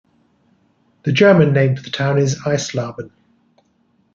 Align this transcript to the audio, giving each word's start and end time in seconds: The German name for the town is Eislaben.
The 1.03 1.11
German 1.11 1.53
name 1.53 1.75
for 1.75 1.83
the 1.83 1.91
town 1.91 2.17
is 2.17 2.39
Eislaben. 2.41 3.11